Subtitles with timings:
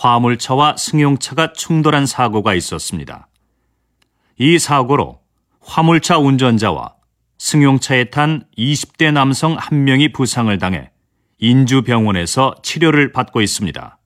[0.00, 3.28] 화물차와 승용차가 충돌한 사고가 있었습니다.
[4.38, 5.20] 이 사고로
[5.60, 6.94] 화물차 운전자와
[7.36, 10.90] 승용차에 탄 20대 남성 한 명이 부상을 당해
[11.38, 13.98] 인주병원에서 치료를 받고 있습니다.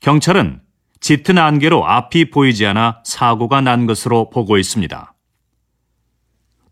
[0.00, 0.60] 경찰은
[1.00, 5.14] 짙은 안개로 앞이 보이지 않아 사고가 난 것으로 보고 있습니다.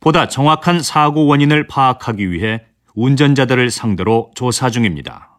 [0.00, 5.31] 보다 정확한 사고 원인을 파악하기 위해 운전자들을 상대로 조사 중입니다.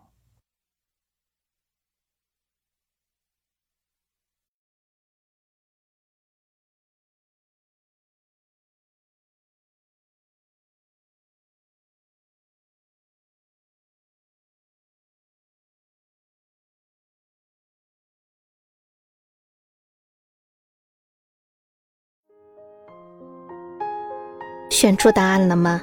[24.74, 25.80] 选出答案了吗？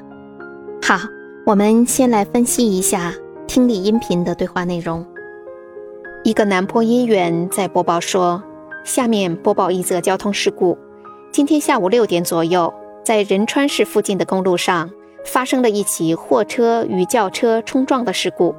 [0.83, 0.99] 好，
[1.47, 3.15] 我们先来分析一下
[3.47, 5.07] 听力音频的对话内容。
[6.25, 8.43] 一个男播音员在播报说
[8.85, 10.77] ：“下面播报一则交通事故。
[11.31, 12.75] 今天下午六点左右，
[13.05, 14.91] 在仁川市附近的公路上
[15.25, 18.53] 发生了一起货车与轿车冲撞的事故。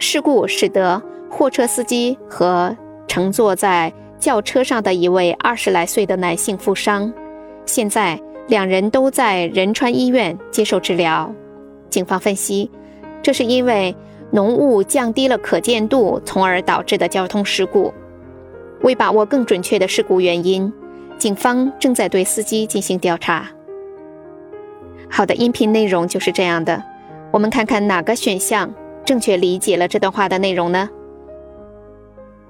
[0.00, 7.12] 事故使得货车司机和乘坐在轿车上的一位二十来岁的男性负伤。
[7.64, 11.33] 现在。”两人都在仁川医院接受治疗。
[11.89, 12.69] 警方分析，
[13.21, 13.95] 这是因为
[14.31, 17.93] 浓雾降低了可见度，从而导致的交通事故。
[18.81, 20.73] 为把握更准确的事故原因，
[21.17, 23.47] 警方正在对司机进行调查。
[25.09, 26.83] 好的，音频内容就是这样的。
[27.31, 28.73] 我们看看哪个选项
[29.05, 30.89] 正确理解了这段话的内容呢？